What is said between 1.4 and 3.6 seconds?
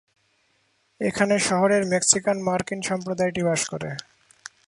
শহরের মেক্সিকান-মার্কিনী সম্প্রদায়টি